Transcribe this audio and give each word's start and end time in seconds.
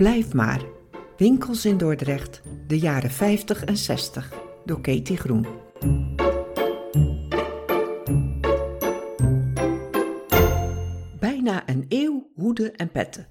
Blijf 0.00 0.34
maar. 0.34 0.64
Winkels 1.16 1.64
in 1.64 1.78
Dordrecht, 1.78 2.42
de 2.66 2.78
jaren 2.78 3.10
50 3.10 3.64
en 3.64 3.76
60, 3.76 4.32
door 4.64 4.80
Katie 4.80 5.16
Groen. 5.16 5.46
Bijna 11.18 11.68
een 11.68 11.86
eeuw 11.88 12.30
hoeden 12.34 12.76
en 12.76 12.90
petten. 12.90 13.28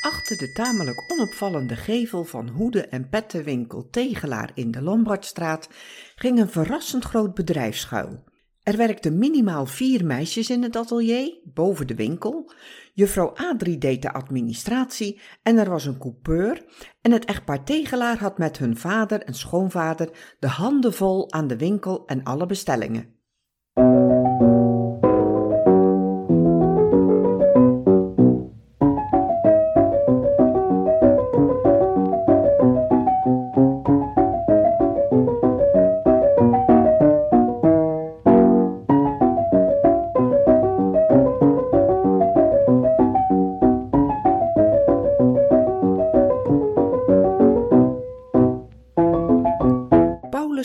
Achter 0.00 0.36
de 0.36 0.52
tamelijk 0.52 1.12
onopvallende 1.12 1.76
gevel 1.76 2.24
van 2.24 2.48
hoeden- 2.48 2.90
en 2.90 3.08
pettenwinkel 3.08 3.90
Tegelaar 3.90 4.50
in 4.54 4.70
de 4.70 4.82
Lombardstraat 4.82 5.68
ging 6.14 6.38
een 6.38 6.50
verrassend 6.50 7.04
groot 7.04 7.34
bedrijf 7.34 7.76
schuil. 7.76 8.24
Er 8.66 8.76
werkten 8.76 9.18
minimaal 9.18 9.66
vier 9.66 10.04
meisjes 10.04 10.50
in 10.50 10.62
het 10.62 10.76
atelier, 10.76 11.38
boven 11.44 11.86
de 11.86 11.94
winkel. 11.94 12.50
Juffrouw 12.92 13.32
Adrie 13.34 13.78
deed 13.78 14.02
de 14.02 14.12
administratie 14.12 15.20
en 15.42 15.58
er 15.58 15.70
was 15.70 15.84
een 15.84 15.98
coupeur. 15.98 16.64
En 17.00 17.12
het 17.12 17.24
echtpaar 17.24 17.64
Tegelaar 17.64 18.18
had 18.18 18.38
met 18.38 18.58
hun 18.58 18.76
vader 18.76 19.22
en 19.22 19.34
schoonvader 19.34 20.36
de 20.38 20.48
handen 20.48 20.94
vol 20.94 21.32
aan 21.32 21.46
de 21.46 21.56
winkel 21.56 22.06
en 22.06 22.22
alle 22.22 22.46
bestellingen. 22.46 23.15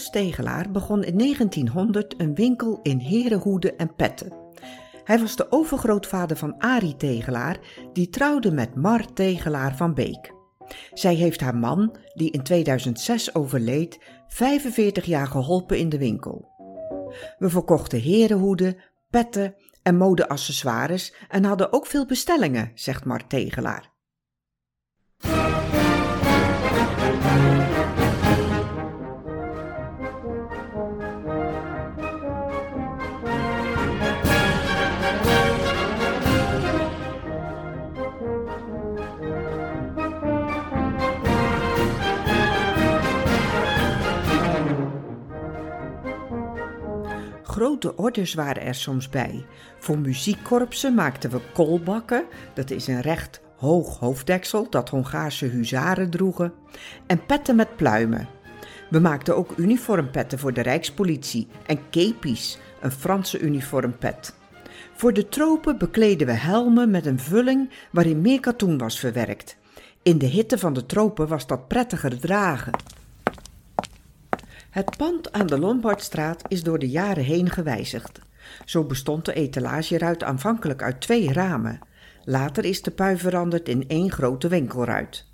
Tegelaar 0.10 0.72
begon 0.72 1.04
in 1.04 1.18
1900 1.18 2.14
een 2.18 2.36
winkel 2.36 2.80
in 2.84 2.98
herenhoeden 2.98 3.78
en 3.78 3.96
petten. 3.96 4.34
Hij 5.04 5.20
was 5.20 5.36
de 5.36 5.52
overgrootvader 5.52 6.38
van 6.38 6.58
Arie 6.58 6.96
Tegelaar, 6.96 7.60
die 7.94 8.10
trouwde 8.10 8.52
met 8.52 8.76
Mar 8.76 9.14
Tegelaar 9.14 9.76
van 9.76 9.94
Beek. 9.94 10.34
Zij 10.94 11.16
heeft 11.16 11.42
haar 11.42 11.56
man, 11.56 11.96
die 12.14 12.32
in 12.32 12.44
2006 12.44 13.36
overleed, 13.36 14.00
45 14.28 15.06
jaar 15.06 15.28
geholpen 15.28 15.78
in 15.78 15.90
de 15.90 15.98
winkel. 15.98 16.50
We 17.38 17.50
verkochten 17.50 18.00
herenhoeden, 18.00 18.78
petten 19.10 19.56
en 19.84 19.98
modeaccessoires 19.98 21.14
en 21.30 21.44
hadden 21.44 21.74
ook 21.74 21.86
veel 21.86 22.06
bestellingen, 22.06 22.72
zegt 22.74 23.06
Mar 23.06 23.28
Tegelaar. 23.28 23.91
Grote 47.52 47.96
orders 47.96 48.34
waren 48.34 48.64
er 48.64 48.76
soms 48.76 49.10
bij. 49.10 49.46
Voor 49.80 49.98
muziekkorpsen 49.98 50.94
maakten 50.94 51.30
we 51.30 51.40
kolbakken, 51.54 52.26
dat 52.54 52.70
is 52.70 52.88
een 52.88 53.02
recht 53.02 53.42
hoog 53.56 54.00
hoofddeksel 54.00 54.70
dat 54.70 54.90
Hongaarse 54.90 55.46
huzaren 55.46 56.10
droegen, 56.10 56.54
en 57.08 57.26
petten 57.26 57.56
met 57.56 57.76
pluimen. 57.76 58.28
We 58.90 59.00
maakten 59.00 59.36
ook 59.36 59.54
uniformpetten 59.58 60.40
voor 60.40 60.54
de 60.54 60.62
Rijkspolitie 60.62 61.48
en 61.66 61.90
kepies, 61.90 62.58
een 62.82 62.92
Franse 62.92 63.40
uniformpet. 63.40 64.34
Voor 64.94 65.14
de 65.14 65.30
tropen 65.30 65.78
bekleden 65.78 66.28
we 66.28 66.34
helmen 66.34 66.92
met 66.92 67.06
een 67.06 67.20
vulling 67.20 67.70
waarin 67.92 68.22
meer 68.22 68.40
katoen 68.40 68.78
was 68.78 69.00
verwerkt. 69.00 69.58
In 70.04 70.18
de 70.18 70.26
hitte 70.26 70.58
van 70.58 70.74
de 70.74 70.86
tropen 70.86 71.28
was 71.28 71.48
dat 71.48 71.68
prettiger 71.68 72.20
dragen. 72.20 72.74
Het 74.72 74.98
pand 74.98 75.32
aan 75.32 75.48
de 75.48 75.60
Lombardstraat 75.60 76.42
is 76.48 76.64
door 76.64 76.80
de 76.80 76.90
jaren 76.90 77.24
heen 77.24 77.50
gewijzigd. 77.50 78.20
Zo 78.66 78.84
bestond 78.84 79.26
de 79.26 79.34
etalageruit 79.34 80.24
aanvankelijk 80.24 80.82
uit 80.82 81.02
twee 81.02 81.34
ramen. 81.34 81.80
Later 82.24 82.66
is 82.66 82.82
de 82.82 82.92
pui 82.92 83.18
veranderd 83.18 83.70
in 83.70 83.88
één 83.88 84.12
grote 84.12 84.48
winkelruit. 84.48 85.28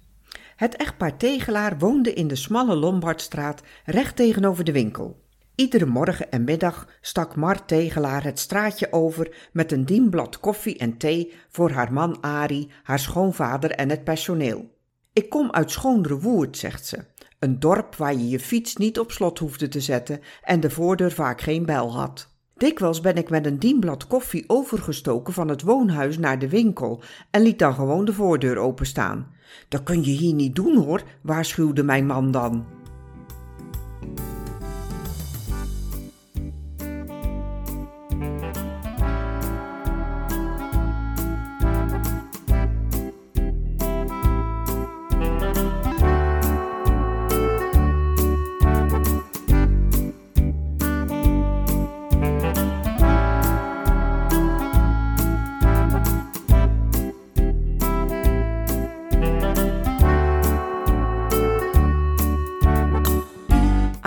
Het 0.55 0.75
echtpaar 0.75 1.17
Tegelaar 1.17 1.77
woonde 1.77 2.13
in 2.13 2.27
de 2.27 2.35
smalle 2.35 2.75
Lombardstraat 2.75 3.61
recht 3.85 4.15
tegenover 4.15 4.63
de 4.63 4.71
winkel. 4.71 5.23
Iedere 5.55 5.85
morgen 5.85 6.31
en 6.31 6.43
middag 6.43 6.87
stak 7.01 7.35
Mar 7.35 7.65
Tegelaar 7.65 8.23
het 8.23 8.39
straatje 8.39 8.91
over 8.91 9.49
met 9.51 9.71
een 9.71 9.85
dienblad 9.85 10.39
koffie 10.39 10.77
en 10.77 10.97
thee 10.97 11.33
voor 11.49 11.71
haar 11.71 11.93
man 11.93 12.21
Arie, 12.21 12.71
haar 12.83 12.99
schoonvader 12.99 13.71
en 13.71 13.89
het 13.89 14.03
personeel. 14.03 14.75
Ik 15.13 15.29
kom 15.29 15.51
uit 15.51 15.71
Schoonrewoerd, 15.71 16.57
zegt 16.57 16.85
ze. 16.85 17.03
Een 17.39 17.59
dorp 17.59 17.95
waar 17.95 18.13
je 18.13 18.29
je 18.29 18.39
fiets 18.39 18.75
niet 18.75 18.99
op 18.99 19.11
slot 19.11 19.39
hoefde 19.39 19.67
te 19.67 19.79
zetten 19.79 20.19
en 20.43 20.59
de 20.59 20.69
voordeur 20.69 21.11
vaak 21.11 21.41
geen 21.41 21.65
bel 21.65 21.93
had. 21.93 22.35
Dikwijls 22.55 23.01
ben 23.01 23.15
ik 23.15 23.29
met 23.29 23.45
een 23.45 23.59
dienblad 23.59 24.07
koffie 24.07 24.43
overgestoken 24.47 25.33
van 25.33 25.47
het 25.47 25.61
woonhuis 25.61 26.17
naar 26.17 26.39
de 26.39 26.49
winkel 26.49 27.01
en 27.31 27.41
liet 27.41 27.59
dan 27.59 27.73
gewoon 27.73 28.05
de 28.05 28.13
voordeur 28.13 28.57
openstaan. 28.57 29.27
Dat 29.69 29.83
kun 29.83 30.03
je 30.03 30.11
hier 30.11 30.33
niet 30.33 30.55
doen 30.55 30.75
hoor, 30.75 31.03
waarschuwde 31.21 31.83
mijn 31.83 32.05
man 32.05 32.31
dan. 32.31 32.76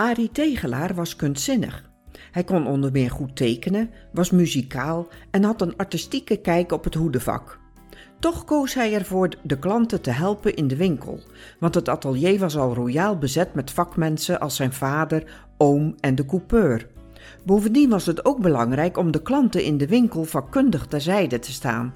Arie 0.01 0.31
Tegelaar 0.31 0.93
was 0.95 1.15
kunstzinnig. 1.15 1.89
Hij 2.31 2.43
kon 2.43 2.67
onder 2.67 2.91
meer 2.91 3.11
goed 3.11 3.35
tekenen, 3.35 3.89
was 4.13 4.31
muzikaal 4.31 5.07
en 5.31 5.43
had 5.43 5.61
een 5.61 5.77
artistieke 5.77 6.37
kijk 6.37 6.71
op 6.71 6.83
het 6.83 6.93
hoedenvak. 6.93 7.59
Toch 8.19 8.45
koos 8.45 8.73
hij 8.73 8.93
ervoor 8.93 9.29
de 9.43 9.59
klanten 9.59 10.01
te 10.01 10.09
helpen 10.09 10.55
in 10.55 10.67
de 10.67 10.75
winkel, 10.75 11.19
want 11.59 11.75
het 11.75 11.89
atelier 11.89 12.39
was 12.39 12.57
al 12.57 12.73
royaal 12.73 13.17
bezet 13.17 13.53
met 13.53 13.71
vakmensen 13.71 14.39
als 14.39 14.55
zijn 14.55 14.73
vader, 14.73 15.23
oom 15.57 15.95
en 15.99 16.15
de 16.15 16.25
coupeur. 16.25 16.87
Bovendien 17.45 17.89
was 17.89 18.05
het 18.05 18.25
ook 18.25 18.41
belangrijk 18.41 18.97
om 18.97 19.11
de 19.11 19.21
klanten 19.21 19.63
in 19.63 19.77
de 19.77 19.87
winkel 19.87 20.23
vakkundig 20.23 20.85
terzijde 20.87 21.39
te 21.39 21.51
staan. 21.51 21.93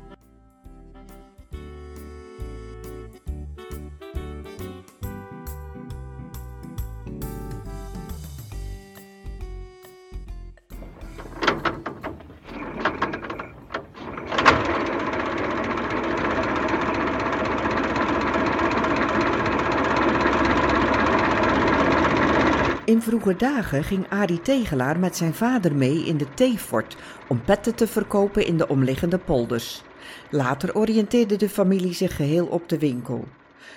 In 22.85 23.01
vroege 23.01 23.35
dagen 23.35 23.83
ging 23.83 24.09
Arie 24.09 24.41
Tegelaar 24.41 24.99
met 24.99 25.15
zijn 25.15 25.33
vader 25.33 25.75
mee 25.75 26.05
in 26.05 26.17
de 26.17 26.33
theefort 26.33 26.97
om 27.27 27.43
petten 27.43 27.75
te 27.75 27.87
verkopen 27.87 28.45
in 28.45 28.57
de 28.57 28.67
omliggende 28.67 29.17
polders. 29.17 29.83
Later 30.29 30.75
oriënteerde 30.75 31.35
de 31.35 31.49
familie 31.49 31.93
zich 31.93 32.15
geheel 32.15 32.45
op 32.45 32.69
de 32.69 32.77
winkel. 32.77 33.27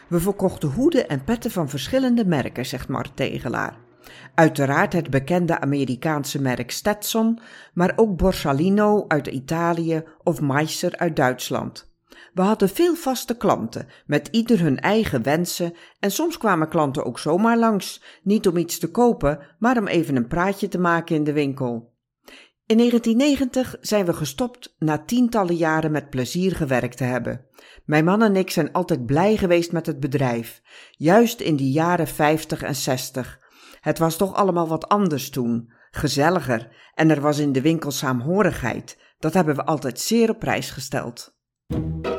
We 0.08 0.20
verkochten 0.20 0.68
hoeden 0.68 1.08
en 1.08 1.24
petten 1.24 1.50
van 1.50 1.68
verschillende 1.68 2.24
merken, 2.24 2.66
zegt 2.66 2.88
Mart 2.88 3.10
Tegelaar. 3.14 3.76
Uiteraard 4.34 4.92
het 4.92 5.10
bekende 5.10 5.60
Amerikaanse 5.60 6.40
merk 6.40 6.70
Stetson, 6.70 7.40
maar 7.72 7.92
ook 7.96 8.16
Borsalino 8.16 9.04
uit 9.08 9.26
Italië 9.26 10.02
of 10.22 10.40
Meister 10.40 10.96
uit 10.96 11.16
Duitsland. 11.16 11.87
We 12.34 12.42
hadden 12.42 12.68
veel 12.68 12.94
vaste 12.94 13.36
klanten, 13.36 13.86
met 14.06 14.28
ieder 14.30 14.60
hun 14.60 14.80
eigen 14.80 15.22
wensen 15.22 15.74
en 16.00 16.10
soms 16.10 16.38
kwamen 16.38 16.68
klanten 16.68 17.04
ook 17.04 17.18
zomaar 17.18 17.58
langs, 17.58 18.02
niet 18.22 18.48
om 18.48 18.56
iets 18.56 18.78
te 18.78 18.90
kopen, 18.90 19.38
maar 19.58 19.78
om 19.78 19.86
even 19.86 20.16
een 20.16 20.26
praatje 20.26 20.68
te 20.68 20.78
maken 20.78 21.16
in 21.16 21.24
de 21.24 21.32
winkel. 21.32 21.96
In 22.66 22.76
1990 22.76 23.76
zijn 23.80 24.06
we 24.06 24.12
gestopt 24.12 24.74
na 24.78 24.98
tientallen 24.98 25.54
jaren 25.54 25.90
met 25.90 26.10
plezier 26.10 26.56
gewerkt 26.56 26.96
te 26.96 27.04
hebben. 27.04 27.46
Mijn 27.84 28.04
man 28.04 28.22
en 28.22 28.36
ik 28.36 28.50
zijn 28.50 28.72
altijd 28.72 29.06
blij 29.06 29.36
geweest 29.36 29.72
met 29.72 29.86
het 29.86 30.00
bedrijf, 30.00 30.62
juist 30.90 31.40
in 31.40 31.56
die 31.56 31.72
jaren 31.72 32.08
50 32.08 32.62
en 32.62 32.74
60. 32.74 33.38
Het 33.80 33.98
was 33.98 34.16
toch 34.16 34.34
allemaal 34.34 34.68
wat 34.68 34.88
anders 34.88 35.30
toen, 35.30 35.72
gezelliger 35.90 36.68
en 36.94 37.10
er 37.10 37.20
was 37.20 37.38
in 37.38 37.52
de 37.52 37.60
winkel 37.60 37.90
saamhorigheid. 37.90 38.98
Dat 39.18 39.34
hebben 39.34 39.54
we 39.54 39.64
altijd 39.64 40.00
zeer 40.00 40.30
op 40.30 40.38
prijs 40.38 40.70
gesteld. 40.70 41.37
you. 41.70 42.17